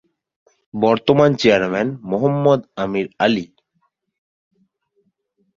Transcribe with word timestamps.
বর্তমান 0.73 1.29
চেয়ারম্যান- 1.35 1.97
মোহাম্মদ 2.03 2.61
আমির 2.75 3.07
আলী 3.19 3.45